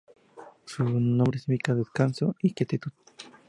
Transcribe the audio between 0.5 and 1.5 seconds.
Su nombre